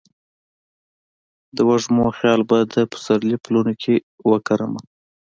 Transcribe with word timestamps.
د 1.55 1.57
وږمو 1.67 2.05
خیال 2.17 2.41
به 2.49 2.57
د 2.73 2.75
سپرلي 3.03 3.37
پلونو 3.43 3.73
کې 3.81 3.95
وکرمه 4.29 4.81